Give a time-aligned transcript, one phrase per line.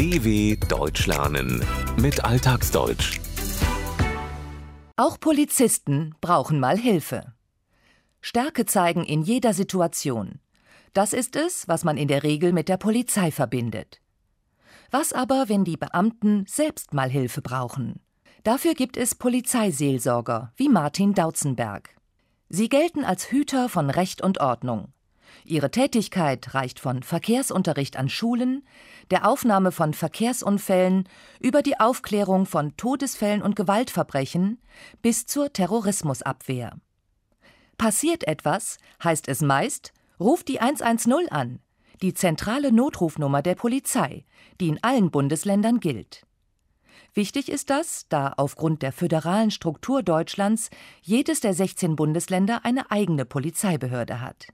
[0.00, 1.62] DW Deutsch lernen
[1.98, 3.20] mit Alltagsdeutsch.
[4.96, 7.34] Auch Polizisten brauchen mal Hilfe.
[8.22, 10.40] Stärke zeigen in jeder Situation.
[10.94, 14.00] Das ist es, was man in der Regel mit der Polizei verbindet.
[14.90, 18.00] Was aber, wenn die Beamten selbst mal Hilfe brauchen?
[18.42, 21.90] Dafür gibt es Polizeiseelsorger wie Martin Dautzenberg.
[22.48, 24.94] Sie gelten als Hüter von Recht und Ordnung.
[25.44, 28.66] Ihre Tätigkeit reicht von Verkehrsunterricht an Schulen,
[29.10, 31.08] der Aufnahme von Verkehrsunfällen
[31.40, 34.60] über die Aufklärung von Todesfällen und Gewaltverbrechen
[35.02, 36.76] bis zur Terrorismusabwehr.
[37.78, 41.60] Passiert etwas, heißt es meist, ruft die 110 an,
[42.02, 44.24] die zentrale Notrufnummer der Polizei,
[44.60, 46.26] die in allen Bundesländern gilt.
[47.14, 50.70] Wichtig ist das, da aufgrund der föderalen Struktur Deutschlands
[51.02, 54.48] jedes der 16 Bundesländer eine eigene Polizeibehörde hat.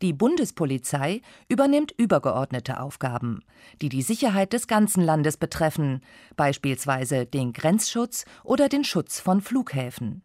[0.00, 3.40] Die Bundespolizei übernimmt übergeordnete Aufgaben,
[3.80, 6.00] die die Sicherheit des ganzen Landes betreffen,
[6.36, 10.22] beispielsweise den Grenzschutz oder den Schutz von Flughäfen.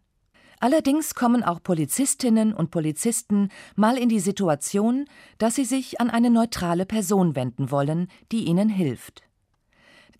[0.60, 5.04] Allerdings kommen auch Polizistinnen und Polizisten mal in die Situation,
[5.38, 9.22] dass sie sich an eine neutrale Person wenden wollen, die ihnen hilft.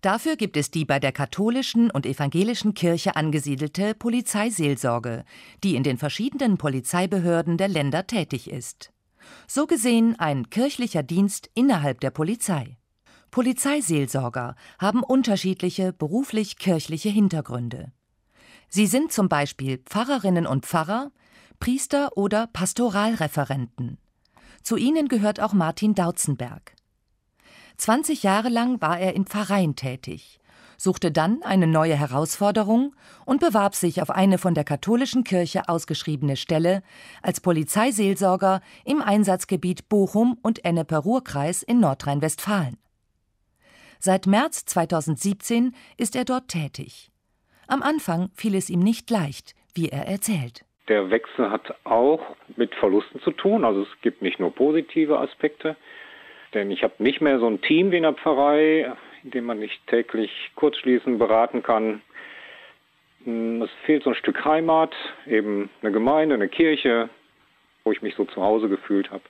[0.01, 5.25] Dafür gibt es die bei der katholischen und evangelischen Kirche angesiedelte Polizeiseelsorge,
[5.63, 8.93] die in den verschiedenen Polizeibehörden der Länder tätig ist.
[9.47, 12.77] So gesehen ein kirchlicher Dienst innerhalb der Polizei.
[13.31, 17.91] Polizeiseelsorger haben unterschiedliche beruflich-kirchliche Hintergründe.
[18.69, 21.11] Sie sind zum Beispiel Pfarrerinnen und Pfarrer,
[21.59, 23.97] Priester oder Pastoralreferenten.
[24.63, 26.75] Zu ihnen gehört auch Martin Dautzenberg.
[27.77, 30.39] 20 Jahre lang war er in Pfarreien tätig,
[30.79, 36.37] suchte dann eine neue Herausforderung und bewarb sich auf eine von der katholischen Kirche ausgeschriebene
[36.37, 36.81] Stelle
[37.21, 42.77] als Polizeiseelsorger im Einsatzgebiet Bochum und Ennepe-Ruhr-Kreis in Nordrhein-Westfalen.
[43.99, 47.11] Seit März 2017 ist er dort tätig.
[47.67, 50.63] Am Anfang fiel es ihm nicht leicht, wie er erzählt.
[50.87, 52.21] Der Wechsel hat auch
[52.55, 53.65] mit Verlusten zu tun.
[53.65, 55.75] Also es gibt nicht nur positive Aspekte,
[56.53, 58.91] denn ich habe nicht mehr so ein Team wie in der Pfarrei,
[59.23, 62.01] in dem man nicht täglich kurzschließen, beraten kann.
[63.23, 64.95] Hm, es fehlt so ein Stück Heimat,
[65.27, 67.09] eben eine Gemeinde, eine Kirche,
[67.83, 69.23] wo ich mich so zu Hause gefühlt habe.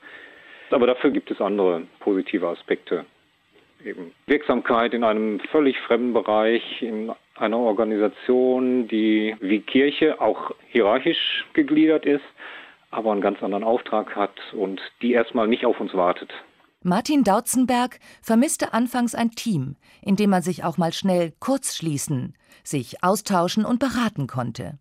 [0.72, 3.06] Aber dafür gibt es andere positive Aspekte.
[3.84, 11.46] Eben Wirksamkeit in einem völlig fremden Bereich, in einer Organisation, die wie Kirche auch hierarchisch
[11.54, 12.26] gegliedert ist,
[12.92, 16.34] aber einen ganz anderen Auftrag hat und die erstmal nicht auf uns wartet.
[16.82, 22.36] Martin Dautzenberg vermisste anfangs ein Team, in dem man sich auch mal schnell kurz schließen,
[22.64, 24.80] sich austauschen und beraten konnte.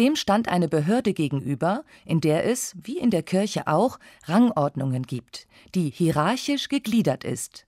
[0.00, 5.46] Dem stand eine Behörde gegenüber, in der es, wie in der Kirche auch, Rangordnungen gibt,
[5.76, 7.66] die hierarchisch gegliedert ist.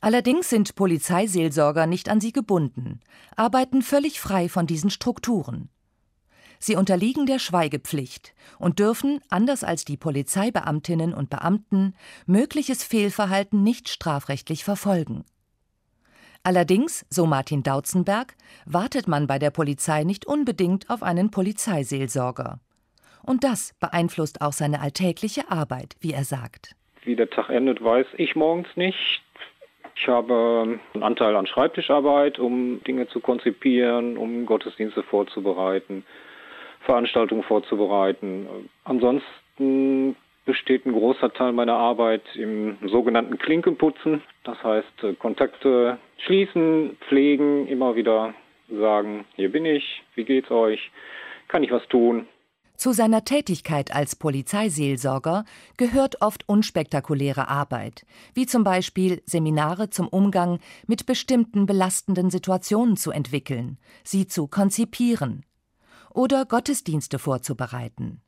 [0.00, 3.00] Allerdings sind Polizeiseelsorger nicht an sie gebunden,
[3.36, 5.68] arbeiten völlig frei von diesen Strukturen.
[6.62, 11.94] Sie unterliegen der Schweigepflicht und dürfen, anders als die Polizeibeamtinnen und Beamten,
[12.26, 15.24] mögliches Fehlverhalten nicht strafrechtlich verfolgen.
[16.42, 18.34] Allerdings, so Martin Dautzenberg,
[18.66, 22.60] wartet man bei der Polizei nicht unbedingt auf einen Polizeiseelsorger.
[23.22, 26.76] Und das beeinflusst auch seine alltägliche Arbeit, wie er sagt.
[27.04, 29.22] Wie der Tag endet, weiß ich morgens nicht.
[29.96, 36.04] Ich habe einen Anteil an Schreibtischarbeit, um Dinge zu konzipieren, um Gottesdienste vorzubereiten,
[36.80, 38.46] Veranstaltungen vorzubereiten.
[38.84, 44.22] Ansonsten besteht ein großer Teil meiner Arbeit im sogenannten Klinkenputzen.
[44.44, 48.34] Das heißt, äh, Kontakte schließen, pflegen, immer wieder
[48.68, 50.90] sagen, hier bin ich, wie geht's euch,
[51.48, 52.26] kann ich was tun?
[52.76, 55.44] Zu seiner Tätigkeit als Polizeiseelsorger
[55.76, 63.10] gehört oft unspektakuläre Arbeit, wie zum Beispiel Seminare zum Umgang mit bestimmten belastenden Situationen zu
[63.10, 65.44] entwickeln, sie zu konzipieren
[66.12, 68.20] oder Gottesdienste vorzubereiten.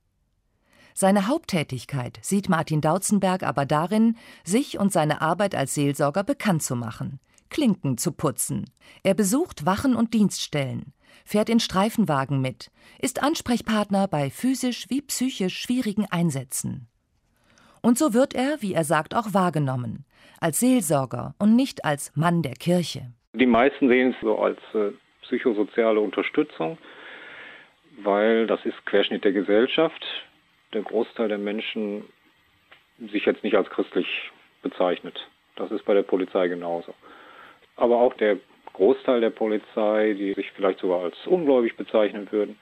[0.94, 6.76] Seine Haupttätigkeit sieht Martin Dautzenberg aber darin, sich und seine Arbeit als Seelsorger bekannt zu
[6.76, 7.18] machen,
[7.50, 8.70] Klinken zu putzen.
[9.02, 10.92] Er besucht Wachen und Dienststellen,
[11.24, 16.88] fährt in Streifenwagen mit, ist Ansprechpartner bei physisch wie psychisch schwierigen Einsätzen.
[17.80, 20.04] Und so wird er, wie er sagt, auch wahrgenommen,
[20.40, 23.12] als Seelsorger und nicht als Mann der Kirche.
[23.34, 24.92] Die meisten sehen es so als äh,
[25.22, 26.78] psychosoziale Unterstützung,
[27.98, 30.04] weil das ist Querschnitt der Gesellschaft.
[30.72, 32.04] Der Großteil der Menschen
[33.10, 34.06] sich jetzt nicht als christlich
[34.62, 35.18] bezeichnet.
[35.56, 36.94] Das ist bei der Polizei genauso.
[37.76, 38.38] Aber auch der
[38.72, 42.58] Großteil der Polizei, die sich vielleicht sogar als ungläubig bezeichnen würden,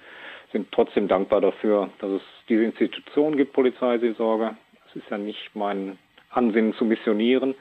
[0.53, 4.56] sind trotzdem dankbar dafür, dass es diese Institution gibt, Polizeiseelsorge.
[4.88, 5.99] Es ist ja nicht mein
[6.31, 7.55] Ansinnen zu missionieren,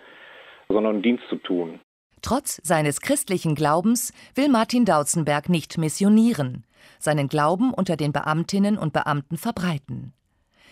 [0.70, 1.80] sondern Dienst zu tun.
[2.22, 6.66] Trotz seines christlichen Glaubens will Martin Dautzenberg nicht missionieren,
[6.98, 10.14] seinen Glauben unter den Beamtinnen und Beamten verbreiten.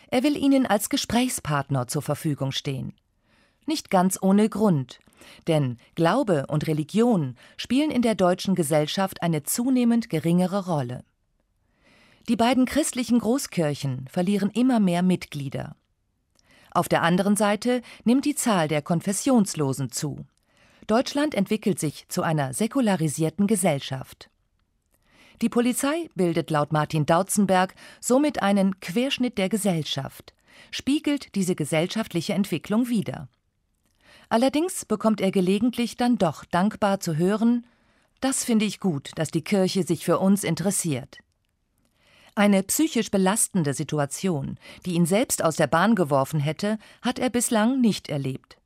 [0.09, 2.93] Er will ihnen als Gesprächspartner zur Verfügung stehen.
[3.65, 4.99] Nicht ganz ohne Grund,
[5.47, 11.03] denn Glaube und Religion spielen in der deutschen Gesellschaft eine zunehmend geringere Rolle.
[12.29, 15.75] Die beiden christlichen Großkirchen verlieren immer mehr Mitglieder.
[16.71, 20.25] Auf der anderen Seite nimmt die Zahl der Konfessionslosen zu.
[20.87, 24.29] Deutschland entwickelt sich zu einer säkularisierten Gesellschaft.
[25.41, 30.33] Die Polizei bildet laut Martin Dautzenberg somit einen Querschnitt der Gesellschaft,
[30.71, 33.29] spiegelt diese gesellschaftliche Entwicklung wider.
[34.29, 37.65] Allerdings bekommt er gelegentlich dann doch dankbar zu hören,
[38.19, 41.19] das finde ich gut, dass die Kirche sich für uns interessiert.
[42.33, 47.79] Eine psychisch belastende Situation, die ihn selbst aus der Bahn geworfen hätte, hat er bislang
[47.79, 48.57] nicht erlebt.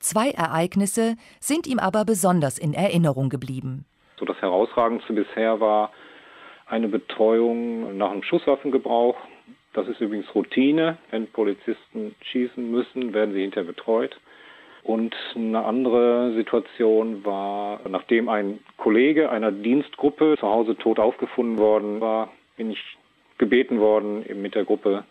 [0.00, 3.84] Zwei Ereignisse sind ihm aber besonders in Erinnerung geblieben.
[4.18, 5.92] So das Herausragendste bisher war
[6.66, 9.16] eine Betreuung nach einem Schusswaffengebrauch.
[9.72, 10.98] Das ist übrigens Routine.
[11.10, 14.18] Wenn Polizisten schießen müssen, werden sie hinterher betreut.
[14.82, 22.00] Und eine andere Situation war, nachdem ein Kollege einer Dienstgruppe zu Hause tot aufgefunden worden
[22.00, 22.82] war, bin ich
[23.38, 25.04] gebeten worden, eben mit der Gruppe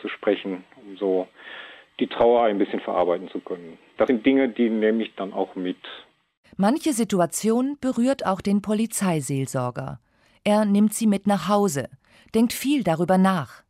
[0.00, 1.28] zu sprechen, um so
[1.98, 3.78] die Trauer ein bisschen verarbeiten zu können.
[3.96, 5.78] Das sind Dinge, die nehme ich dann auch mit.
[6.58, 10.00] Manche Situation berührt auch den Polizeiseelsorger.
[10.42, 11.90] Er nimmt sie mit nach Hause,
[12.34, 13.62] denkt viel darüber nach.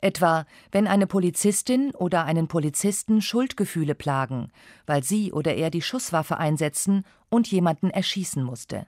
[0.00, 4.52] Etwa, wenn eine Polizistin oder einen Polizisten Schuldgefühle plagen,
[4.86, 8.86] weil sie oder er die Schusswaffe einsetzen und jemanden erschießen musste.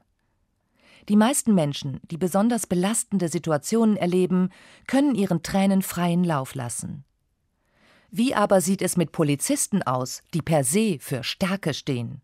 [1.09, 4.51] Die meisten Menschen, die besonders belastende Situationen erleben,
[4.87, 7.05] können ihren Tränen freien Lauf lassen.
[8.11, 12.23] Wie aber sieht es mit Polizisten aus, die per se für Stärke stehen?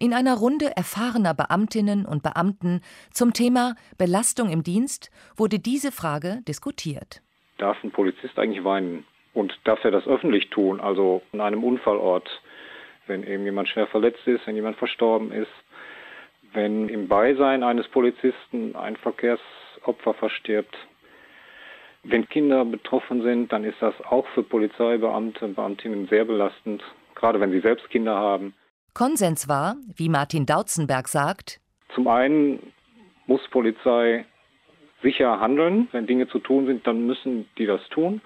[0.00, 2.80] In einer Runde erfahrener Beamtinnen und Beamten
[3.12, 7.22] zum Thema Belastung im Dienst wurde diese Frage diskutiert
[7.60, 9.04] darf ein Polizist eigentlich weinen?
[9.32, 12.28] Und darf er das öffentlich tun, also an einem Unfallort,
[13.06, 15.52] wenn eben jemand schwer verletzt ist, wenn jemand verstorben ist,
[16.52, 20.76] wenn im Beisein eines Polizisten ein Verkehrsopfer verstirbt.
[22.02, 26.82] Wenn Kinder betroffen sind, dann ist das auch für Polizeibeamte und Beamtinnen sehr belastend,
[27.14, 28.54] gerade wenn sie selbst Kinder haben.
[28.94, 31.60] Konsens war, wie Martin Dautzenberg sagt,
[31.94, 32.72] zum einen
[33.26, 34.24] muss Polizei
[35.02, 35.88] sicher handeln.
[35.92, 38.20] Wenn Dinge zu tun sind, dann müssen die das tun.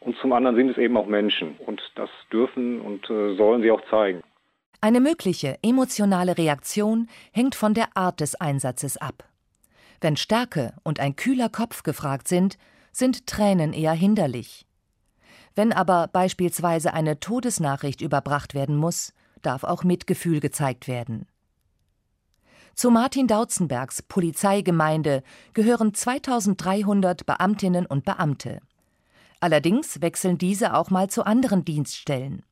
[0.00, 1.56] Und zum anderen sind es eben auch Menschen.
[1.58, 4.22] Und das dürfen und äh, sollen sie auch zeigen.
[4.80, 9.24] Eine mögliche emotionale Reaktion hängt von der Art des Einsatzes ab.
[10.00, 12.56] Wenn Stärke und ein kühler Kopf gefragt sind,
[12.90, 14.64] sind Tränen eher hinderlich.
[15.54, 21.26] Wenn aber beispielsweise eine Todesnachricht überbracht werden muss, darf auch Mitgefühl gezeigt werden.
[22.74, 25.22] Zu Martin Dautzenbergs Polizeigemeinde
[25.52, 28.60] gehören 2300 Beamtinnen und Beamte.
[29.40, 32.42] Allerdings wechseln diese auch mal zu anderen Dienststellen.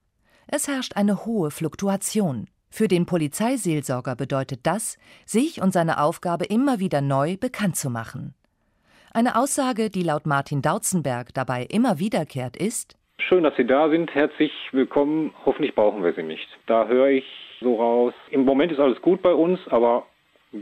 [0.47, 2.49] Es herrscht eine hohe Fluktuation.
[2.71, 8.35] Für den Polizeiseelsorger bedeutet das, sich und seine Aufgabe immer wieder neu bekannt zu machen.
[9.13, 14.15] Eine Aussage, die laut Martin Dautzenberg dabei immer wiederkehrt, ist Schön, dass Sie da sind.
[14.15, 15.35] Herzlich willkommen.
[15.45, 16.49] Hoffentlich brauchen wir Sie nicht.
[16.67, 17.27] Da höre ich
[17.61, 18.15] so raus.
[18.31, 20.07] Im Moment ist alles gut bei uns, aber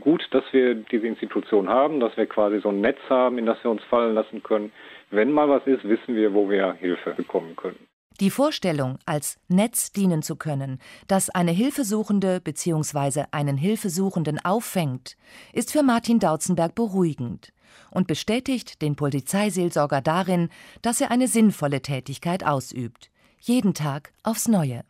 [0.00, 3.62] gut, dass wir diese Institution haben, dass wir quasi so ein Netz haben, in das
[3.62, 4.72] wir uns fallen lassen können.
[5.10, 7.85] Wenn mal was ist, wissen wir, wo wir Hilfe bekommen können.
[8.20, 13.24] Die Vorstellung, als Netz dienen zu können, das eine Hilfesuchende bzw.
[13.30, 15.18] einen Hilfesuchenden auffängt,
[15.52, 17.52] ist für Martin Dautzenberg beruhigend
[17.90, 20.48] und bestätigt den Polizeiseelsorger darin,
[20.80, 23.10] dass er eine sinnvolle Tätigkeit ausübt.
[23.38, 24.82] Jeden Tag aufs Neue.